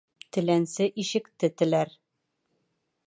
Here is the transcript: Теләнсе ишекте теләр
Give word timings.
Теләнсе 0.37 0.87
ишекте 1.03 1.51
теләр 1.63 1.93